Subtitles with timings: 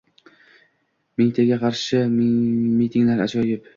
[1.21, 3.23] Mitingga qarshi mitinglar.
[3.29, 3.69] Ajoyib.